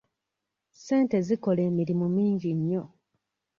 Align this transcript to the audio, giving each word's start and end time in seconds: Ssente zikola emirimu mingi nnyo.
Ssente 0.73 1.17
zikola 1.27 1.61
emirimu 1.69 2.05
mingi 2.17 2.49
nnyo. 2.57 2.83